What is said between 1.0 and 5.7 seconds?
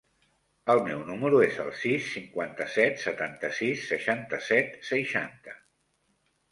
número es el sis, cinquanta-set, setanta-sis, seixanta-set, seixanta.